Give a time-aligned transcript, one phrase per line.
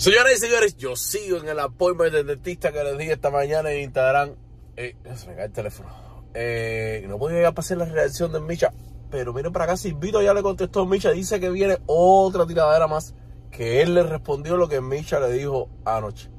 [0.00, 3.70] Señoras y señores, yo sigo en el appointment del dentista que les di esta mañana
[3.70, 4.30] en Instagram.
[4.74, 5.90] Eh, se me cae el teléfono.
[6.32, 8.72] Eh, no podía ya pasar la reacción de Micha,
[9.10, 12.86] pero miren para acá, Silvito ya le contestó a Micha, dice que viene otra tiradera
[12.86, 13.14] más,
[13.50, 16.30] que él le respondió lo que Micha le dijo anoche.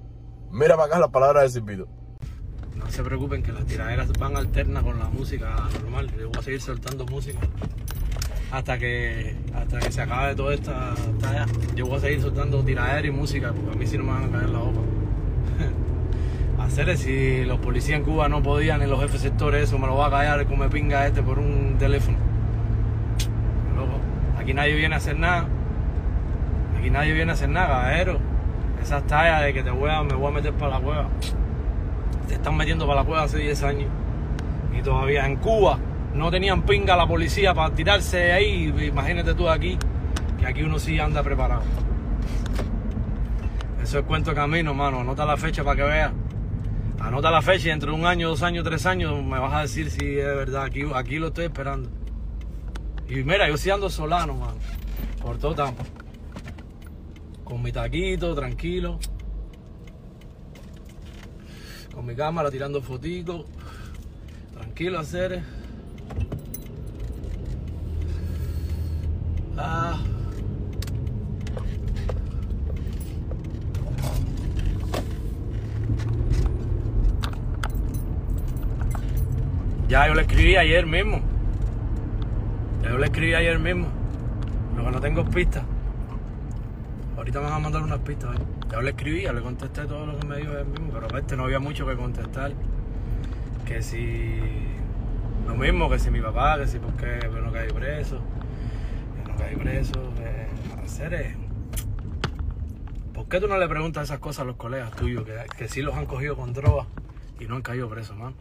[0.49, 1.87] Mira para acá las palabras de Silvito.
[2.75, 6.11] No se preocupen que las tiraderas van alternas con la música normal.
[6.17, 7.37] Yo voy a seguir soltando música
[8.51, 11.45] hasta que hasta que se acabe toda esta talla.
[11.75, 14.25] Yo voy a seguir soltando tiraderas y música porque a mí sí no me van
[14.25, 14.79] a caer la boca.
[16.59, 19.95] Hacerle si los policías en Cuba no podían en los jefes sectores eso me lo
[19.95, 22.17] va a callar como me pinga este por un teléfono.
[23.75, 23.99] Loco,
[24.37, 25.47] aquí nadie viene a hacer nada.
[26.77, 28.19] Aquí nadie viene a hacer nada, caballero.
[28.81, 31.07] Esas tallas de que te voy a, me voy a meter para la cueva
[32.31, 33.89] te están metiendo para la cueva hace 10 años.
[34.77, 35.77] Y todavía en Cuba
[36.13, 38.73] no tenían pinga la policía para tirarse ahí.
[38.87, 39.77] Imagínate tú aquí,
[40.39, 41.63] que aquí uno sí anda preparado.
[43.81, 44.99] Eso es cuento camino, mano.
[44.99, 46.11] Anota la fecha para que veas.
[46.99, 49.61] Anota la fecha y dentro de un año, dos años, tres años me vas a
[49.61, 50.65] decir si es verdad.
[50.65, 51.89] Aquí, aquí lo estoy esperando.
[53.09, 54.57] Y mira, yo sí ando solano, mano.
[55.21, 55.83] Por todo Tampa.
[57.43, 58.99] Con mi taquito, tranquilo
[62.01, 63.45] con mi cámara tirando fotitos.
[64.53, 65.43] Tranquilo, hacer.
[69.63, 69.99] Ah.
[79.87, 81.21] Ya yo le escribí ayer mismo.
[82.81, 83.87] Ya yo le escribí ayer mismo.
[84.75, 85.63] Lo que no tengo pistas.
[87.17, 88.35] Ahorita me van a mandar unas pistas.
[88.35, 88.39] ¿eh?
[88.71, 91.35] Ya le escribí, ya le contesté todo lo que me dijo él mismo, pero este
[91.35, 92.53] no había mucho que contestar.
[93.67, 94.39] Que si.
[95.45, 98.21] Lo mismo, que si mi papá, que si porque no caí preso,
[99.41, 100.81] caí preso, que.
[100.83, 101.35] Hacer
[103.13, 105.81] ¿Por qué tú no le preguntas esas cosas a los colegas tuyos que, que sí
[105.81, 106.85] los han cogido con droga
[107.39, 108.33] y no han caído presos, man?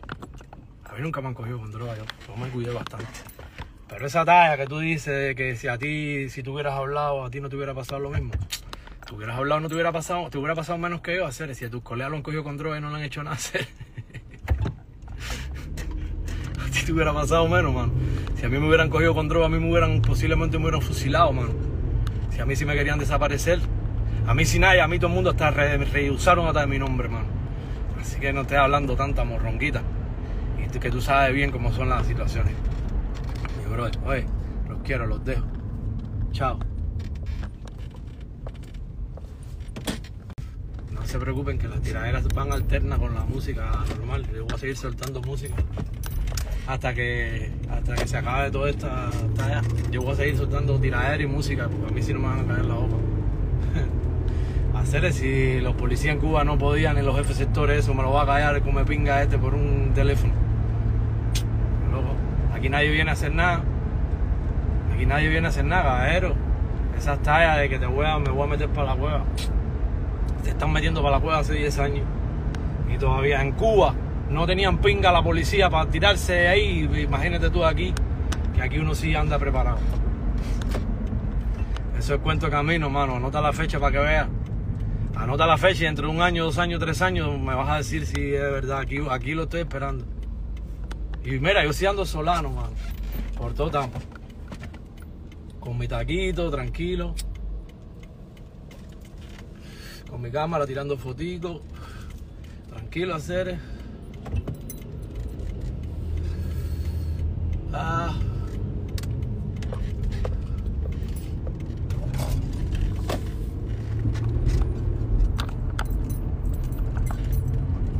[0.85, 3.07] A mí nunca me han cogido con droga, yo, yo me cuidé bastante.
[3.89, 7.31] Pero esa talla que tú dices que si a ti, si tú hubieras hablado, a
[7.31, 8.33] ti no te hubiera pasado lo mismo
[9.11, 11.53] tú hubieras hablado, no te hubiera pasado, te hubiera pasado menos que yo hacer.
[11.57, 13.35] Si a tus colegas lo han cogido con droga y no le han hecho nada
[13.37, 13.67] hacer.
[16.85, 17.93] Ti te menos, mano.
[18.37, 20.83] Si a mí me hubieran cogido con droga, a mí me hubieran, posiblemente me hubieran
[20.83, 21.51] fusilado, mano.
[22.31, 23.61] Si a mí sí me querían desaparecer.
[24.27, 27.09] A mí sin nadie, a mí todo el mundo hasta reusaron hasta de mi nombre,
[27.09, 27.27] mano.
[28.01, 29.83] Así que no estés hablando tanta morronguita.
[30.59, 32.53] Y que tú sabes bien cómo son las situaciones.
[33.59, 34.27] Mi brother, oye,
[34.69, 35.47] los quiero, los dejo.
[36.33, 36.59] Chao.
[41.11, 44.25] se preocupen que las tiraderas van alternas con la música normal.
[44.33, 45.57] Yo voy a seguir soltando música
[46.71, 49.63] hasta que hasta que se acabe toda esta talla.
[49.91, 52.41] Yo voy a seguir soltando tiraderas y música porque a mí sí no me van
[52.41, 52.95] a caer la boca.
[54.79, 58.13] Hacerle si los policías en Cuba no podían en los jefes sectores eso me lo
[58.13, 60.33] va a callar como me pinga este por un teléfono.
[61.91, 62.15] Loco,
[62.55, 63.63] aquí nadie viene a hacer nada.
[64.95, 66.35] Aquí nadie viene a hacer nada, caballero.
[66.97, 69.25] Esas tallas de que te voy me voy a meter para la cueva
[70.45, 72.05] se están metiendo para la cueva hace 10 años.
[72.93, 73.95] Y todavía en Cuba
[74.31, 76.89] no tenían pinga la policía para tirarse ahí.
[77.03, 77.93] Imagínate tú aquí,
[78.55, 79.79] que aquí uno sí anda preparado.
[81.99, 83.17] Eso es cuento de camino, mano.
[83.17, 84.29] Anota la fecha para que veas.
[85.17, 87.77] Anota la fecha y dentro de un año, dos años, tres años me vas a
[87.77, 88.79] decir si es verdad.
[88.79, 90.07] Aquí, aquí lo estoy esperando.
[91.25, 92.71] Y mira, yo sí ando solano, mano.
[93.37, 93.99] Por todo Tampa.
[95.59, 97.15] Con mi taquito, tranquilo
[100.11, 101.63] con mi cámara tirando fotitos.
[102.69, 103.59] Tranquilo, hacer.
[107.73, 108.15] Ah.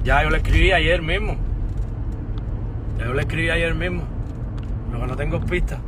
[0.03, 1.37] Ya yo le escribí ayer mismo.
[2.99, 4.03] Ya yo le escribí ayer mismo.
[4.93, 5.79] Lo que no tengo pistas.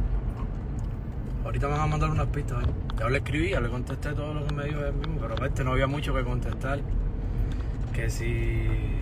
[1.44, 2.62] Ahorita me van a mandar unas pistas.
[2.62, 2.70] ¿eh?
[3.00, 5.64] Ya le escribí, ya le contesté todo lo que me dijo él mismo, pero este
[5.64, 6.78] no había mucho que contestar.
[7.93, 9.01] Que si.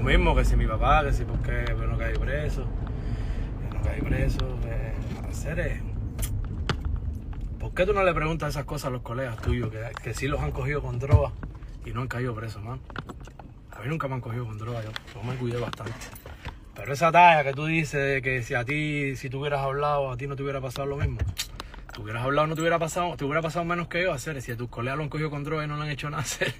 [0.00, 2.64] Lo mismo, que si mi papá, que si porque no caí preso,
[3.60, 5.82] que no caí preso, que hacer
[7.58, 10.26] ¿Por qué tú no le preguntas esas cosas a los colegas tuyos que, que sí
[10.26, 11.32] los han cogido con droga
[11.84, 12.80] y no han caído presos, man?
[13.72, 15.92] A mí nunca me han cogido con droga, yo, yo me cuidé bastante.
[16.74, 20.16] Pero esa talla que tú dices que si a ti, si tú hubieras hablado, a
[20.16, 21.18] ti no te hubiera pasado lo mismo.
[21.92, 24.40] Tú hubieras hablado, no te hubiera pasado, te hubiera pasado menos que yo hacer.
[24.40, 26.22] Si a tus colegas lo han cogido con droga y no le han hecho nada
[26.22, 26.54] hacer.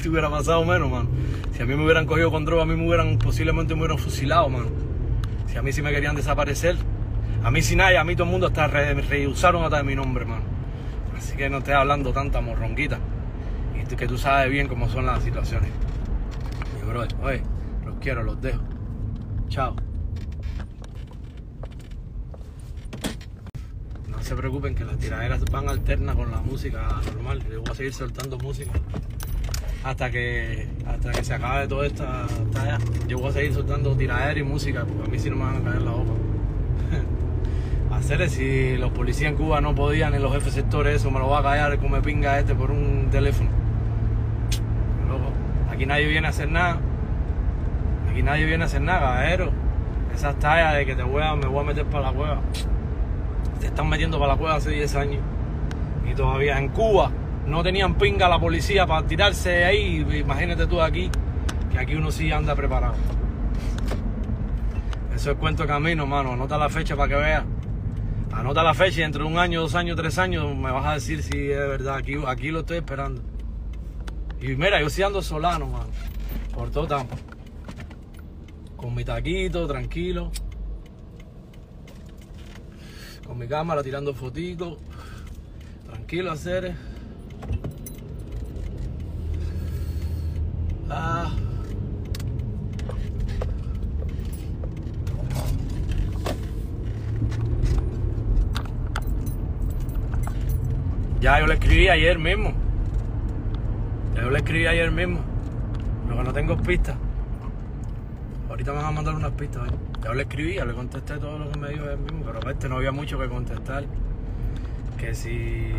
[0.00, 1.06] Te hubiera menos.
[1.52, 3.98] Si a mí me hubieran cogido con droga, a mí me hubieran, posiblemente me hubieran
[3.98, 4.66] fusilado, mano.
[5.46, 6.76] Si a mí sí me querían desaparecer.
[7.42, 10.24] A mí sin nadie, a mí todo el mundo hasta reusaron hasta de mi nombre,
[10.24, 10.42] mano.
[11.16, 12.98] Así que no estés hablando tanta morronguita.
[13.80, 15.70] Y tú- que tú sabes bien cómo son las situaciones.
[16.80, 17.42] Mi brother, oye,
[17.84, 18.60] los quiero, los dejo.
[19.48, 19.74] Chao.
[24.08, 27.42] No se preocupen que las tiraderas van alternas con la música normal.
[27.50, 28.70] Yo voy a seguir soltando música
[29.82, 32.78] hasta que hasta que se acabe toda esta talla.
[33.08, 35.56] Yo voy a seguir soltando tiraderas y música porque a mí sí no me van
[35.56, 36.12] a caer la boca.
[37.96, 41.28] Hacer si los policías en Cuba no podían en los jefes sectores eso, me lo
[41.28, 43.50] va a callar el come pinga este por un teléfono.
[45.08, 45.32] Loco,
[45.70, 46.78] aquí nadie viene a hacer nada.
[48.10, 49.50] Aquí nadie viene a hacer nada, caballero.
[50.14, 52.40] Esas tallas de que te voy me voy a meter para la cueva.
[53.60, 55.20] Te están metiendo para la cueva hace 10 años.
[56.10, 57.10] Y todavía en Cuba
[57.50, 60.06] no tenían pinga la policía para tirarse ahí.
[60.20, 61.10] Imagínate tú aquí,
[61.70, 62.94] que aquí uno sí anda preparado.
[65.14, 66.32] Eso es cuento camino, mano.
[66.32, 67.44] Anota la fecha para que veas.
[68.32, 70.94] Anota la fecha y dentro de un año, dos años, tres años me vas a
[70.94, 71.96] decir si es verdad.
[71.96, 73.20] Aquí, aquí lo estoy esperando.
[74.40, 75.90] Y mira, yo sí ando solano, mano.
[76.54, 77.16] Por todo Tampa.
[78.76, 80.30] Con mi taquito, tranquilo.
[83.26, 84.78] Con mi cámara tirando fotitos.
[85.84, 86.89] Tranquilo, hacer.
[90.90, 91.30] Ah.
[101.20, 102.52] Ya yo le escribí ayer mismo.
[104.16, 105.20] Ya yo le escribí ayer mismo.
[106.08, 106.96] Lo que no tengo es pistas.
[108.48, 109.68] Ahorita me van a mandar unas pistas.
[109.68, 109.74] ¿eh?
[110.02, 112.68] Ya le escribí, ya le contesté todo lo que me dijo él mismo, pero aparte
[112.68, 113.84] no había mucho que contestar.
[114.98, 115.72] Que si.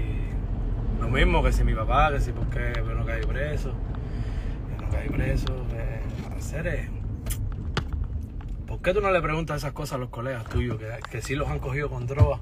[1.02, 3.74] Lo mismo, que si mi papá, que si por qué yo no caí preso.
[4.92, 5.68] Que no caí preso.
[5.68, 6.90] Que hacer es.
[8.68, 11.36] ¿Por qué tú no le preguntas esas cosas a los colegas tuyos que, que sí
[11.36, 12.40] los han cogido con droga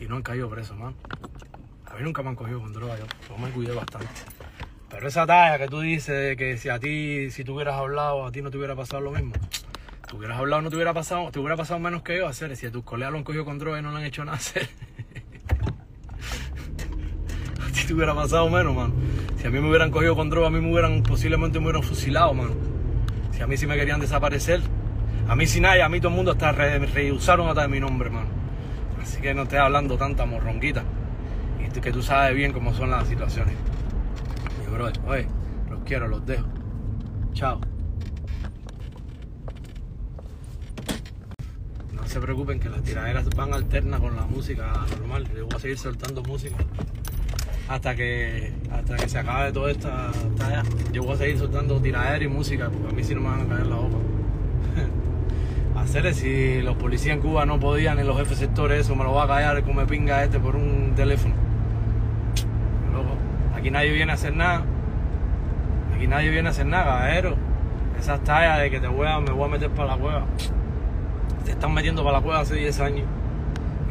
[0.00, 0.94] y no han caído presos, man?
[1.86, 4.08] A mí nunca me han cogido con droga, yo, yo me cuidé bastante.
[4.90, 8.26] Pero esa talla que tú dices de que si a ti, si tú hubieras hablado,
[8.26, 9.34] a ti no te hubiera pasado lo mismo.
[10.08, 12.56] Tú hubieras hablado, no te hubiera pasado, te hubiera pasado menos que yo hacer.
[12.56, 14.38] Si a tus colegas lo han cogido con droga y no le han hecho nada
[14.38, 14.68] hacer.
[17.88, 18.92] Te hubiera pasado menos, mano.
[19.40, 21.82] Si a mí me hubieran cogido con droga, a mí me hubieran, posiblemente me hubieran
[21.82, 22.50] fusilado, mano.
[23.32, 24.60] Si a mí sí me querían desaparecer.
[25.26, 27.80] A mí sin nadie, a mí todo el mundo hasta re- rehusaron hasta de mi
[27.80, 28.28] nombre, mano.
[29.02, 30.84] Así que no estés hablando tanta morronguita.
[31.64, 33.54] Y que tú sabes bien cómo son las situaciones.
[34.60, 35.26] Mi brother, oye,
[35.70, 36.46] los quiero, los dejo.
[37.32, 37.60] Chao.
[41.94, 45.26] No se preocupen que las tiraderas van alternas con la música normal.
[45.34, 46.56] Yo voy a seguir soltando música
[47.68, 50.62] hasta que hasta que se acabe toda esta talla.
[50.92, 53.42] Yo voy a seguir soltando tiraderas y música porque a mí sí no me van
[53.42, 53.96] a caer la boca.
[55.76, 59.12] Hacer si los policías en Cuba no podían en los jefes sectores eso, me lo
[59.12, 61.34] va a callar el come pinga este por un teléfono.
[62.92, 63.10] Loco,
[63.54, 64.64] aquí nadie viene a hacer nada.
[65.94, 67.36] Aquí nadie viene a hacer nada, caballero.
[67.98, 70.24] Esas tallas de que te voy a, me voy a meter para la cueva.
[71.44, 73.06] Te están metiendo para la cueva hace 10 años.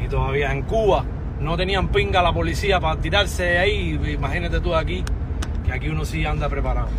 [0.03, 1.03] Y todavía en Cuba
[1.39, 3.99] no tenían pinga la policía para tirarse ahí.
[4.13, 5.03] Imagínate tú aquí,
[5.65, 6.89] que aquí uno sí anda preparado.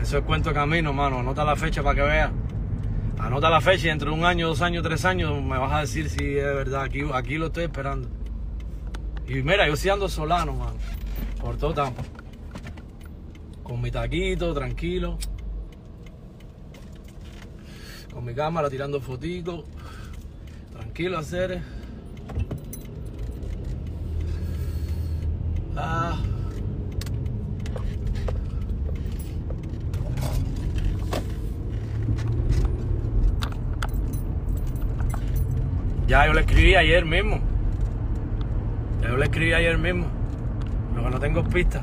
[0.00, 1.18] Eso es cuento camino, mano.
[1.18, 2.30] Anota la fecha para que veas.
[3.18, 5.80] Anota la fecha y dentro de un año, dos años, tres años me vas a
[5.80, 6.84] decir si es verdad.
[6.84, 8.08] Aquí, aquí lo estoy esperando.
[9.28, 10.76] Y mira, yo sí ando solano, mano.
[11.40, 12.02] Por todo Tampa.
[13.62, 15.18] Con mi taquito, tranquilo.
[18.12, 19.64] Con mi cámara tirando fotitos.
[20.72, 21.62] Tranquilo, hacer.
[25.76, 26.18] Ah.
[36.06, 37.38] Ya yo le escribí ayer mismo.
[39.00, 40.06] Ya yo le escribí ayer mismo.
[40.96, 41.82] Lo que no tengo es pistas.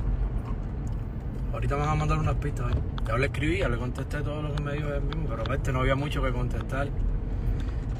[1.53, 2.71] Ahorita me van a mandar unas pistas.
[2.71, 2.79] ¿eh?
[3.07, 5.71] Ya le escribí, ya le contesté todo lo que me dijo él mismo, pero aparte
[5.71, 6.89] no había mucho que contestar.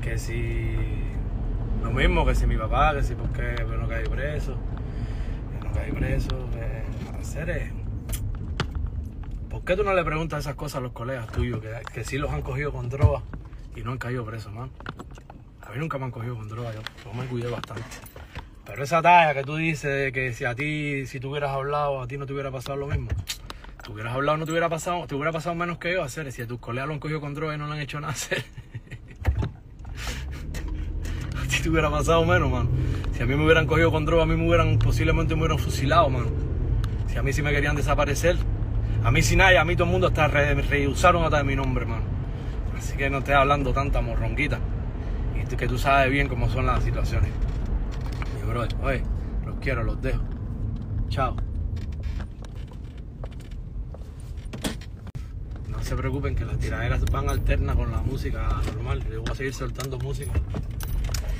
[0.01, 0.75] Que si.
[1.81, 4.57] Lo mismo, que si mi papá, que si por yo no caí preso.
[5.73, 6.49] Caí preso.
[6.51, 7.71] Que hacer es.
[9.49, 12.17] ¿Por qué tú no le preguntas esas cosas a los colegas tuyos que, que sí
[12.17, 13.21] los han cogido con droga
[13.75, 14.69] y no han caído presos, man?
[15.61, 17.83] A mí nunca me han cogido con droga, yo, yo me cuidé bastante.
[18.65, 22.07] Pero esa talla que tú dices que si a ti, si tú hubieras hablado, a
[22.07, 23.09] ti no te hubiera pasado lo mismo.
[23.83, 26.29] Tú hubieras hablado, no te hubiera pasado, te hubiera pasado menos que yo hacer.
[26.33, 28.11] Si a tus colegas lo han cogido con droga y no le han hecho nada
[28.13, 28.43] hacer.
[31.67, 32.69] Te hubiera pasado menos, mano.
[33.13, 35.59] Si a mí me hubieran cogido con droga, a mí me hubieran, posiblemente me hubieran
[35.59, 36.27] fusilado, mano.
[37.07, 38.37] Si a mí sí me querían desaparecer.
[39.03, 41.55] A mí sin nadie, a mí todo el mundo hasta re- rehusaron hasta de mi
[41.55, 42.03] nombre, mano.
[42.77, 44.59] Así que no estés hablando tanta morronguita.
[45.35, 47.29] Y que tú sabes bien cómo son las situaciones.
[48.41, 49.03] Mi brother, oye,
[49.45, 49.83] los quiero.
[49.83, 50.21] los dejo.
[51.09, 51.35] Chao.
[55.69, 59.03] No se preocupen que las tiraderas van alternas con la música normal.
[59.11, 60.31] Yo voy a seguir soltando música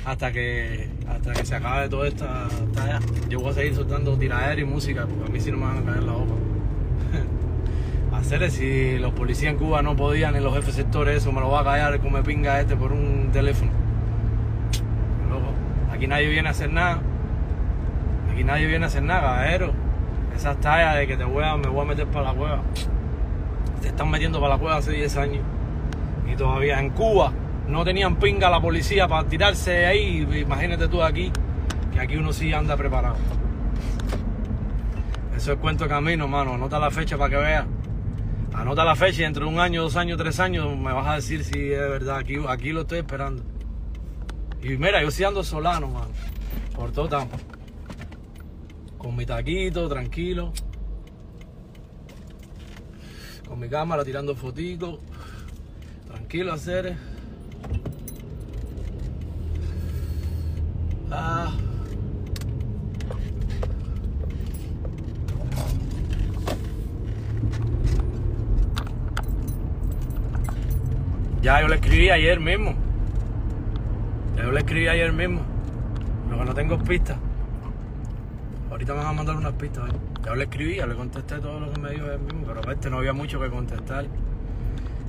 [0.08, 2.98] hasta que hasta que se acabe toda esta talla.
[3.28, 5.78] Yo voy a seguir soltando tiraderas y música porque a mí sí no me van
[5.78, 6.32] a caer la boca.
[8.16, 11.50] Hacerle si los policías en Cuba no podían en los jefes sectores eso, me lo
[11.50, 13.70] va a callar como me pinga este por un teléfono.
[15.28, 15.52] Loco,
[15.92, 17.00] aquí nadie viene a hacer nada.
[18.32, 19.72] Aquí nadie viene a hacer nada, caballero.
[20.34, 22.62] Esas tallas de que te voy me voy a meter para la cueva.
[23.82, 25.42] Se están metiendo para la cueva hace 10 años.
[26.32, 27.32] Y todavía en Cuba
[27.68, 30.26] no tenían pinga la policía para tirarse ahí.
[30.40, 31.30] Imagínate tú aquí,
[31.92, 33.16] que aquí uno sí anda preparado.
[35.36, 36.54] Eso es cuento de camino, mano.
[36.54, 37.66] Anota la fecha para que veas.
[38.54, 41.14] Anota la fecha y dentro de un año, dos años, tres años me vas a
[41.16, 42.16] decir si es verdad.
[42.16, 43.44] Aquí, aquí lo estoy esperando.
[44.62, 46.08] Y mira, yo sí ando solano, mano.
[46.74, 47.36] Por todo tampo.
[48.96, 50.52] Con mi taquito, tranquilo.
[53.46, 54.98] Con mi cámara tirando fotitos.
[56.08, 56.96] Tranquilo, hacer.
[61.10, 61.52] Ah.
[71.40, 72.74] Ya yo le escribí ayer mismo.
[74.36, 75.40] Ya yo le escribí ayer mismo.
[76.30, 77.16] Lo que no tengo es pistas.
[78.70, 79.88] Ahorita me van a mandar unas pistas.
[79.88, 79.96] ¿eh?
[80.26, 82.90] Ya le escribí, ya le contesté todo lo que me dijo él mismo, pero este
[82.90, 84.06] no había mucho que contestar.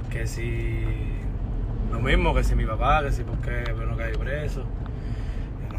[0.10, 0.86] Que si.
[1.92, 4.64] Lo mismo, que si mi papá, que si por qué que no caí preso.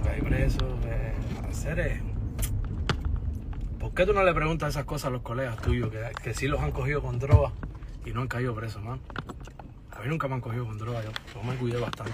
[0.05, 0.79] Caí preso.
[0.81, 2.03] Que hacer.
[3.79, 6.49] ¿Por qué tú no le preguntas esas cosas a los colegas tuyos que, que sí
[6.49, 7.53] los han cogido con droga
[8.05, 9.01] y no han caído presos, man?
[9.91, 12.13] A mí nunca me han cogido con droga, yo, yo me cuidé bastante.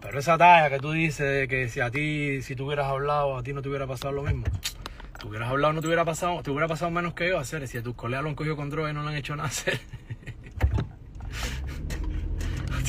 [0.00, 3.36] Pero esa talla que tú dices de que si a ti, si tú hubieras hablado,
[3.36, 4.44] a ti no te hubiera pasado lo mismo.
[5.18, 7.66] Tú hubieras hablado, no te hubiera pasado, te hubiera pasado menos que yo hacer.
[7.66, 9.48] Si a tus colegas lo han cogido con droga y no le han hecho nada
[9.50, 9.80] hacer.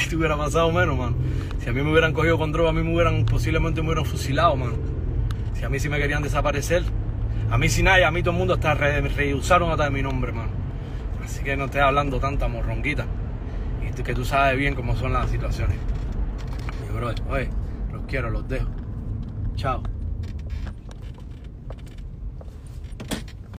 [0.07, 1.15] Te hubiera pasado menos, mano.
[1.59, 4.05] Si a mí me hubieran cogido con droga, a mí me hubieran, posiblemente me hubieran
[4.05, 4.73] fusilado, mano.
[5.53, 6.83] Si a mí sí me querían desaparecer.
[7.49, 10.01] A mí sin nadie, a mí todo el mundo hasta re, rehusaron hasta de mi
[10.01, 10.49] nombre, mano.
[11.23, 13.05] Así que no estés hablando tanta morronguita.
[13.87, 15.77] Y tú, que tú sabes bien cómo son las situaciones.
[16.87, 17.49] Mi brother, oye,
[17.91, 18.69] los quiero, los dejo.
[19.55, 19.96] Chao.